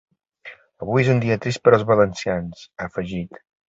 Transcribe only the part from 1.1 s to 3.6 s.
un dia trist per als valencians, ha afegit.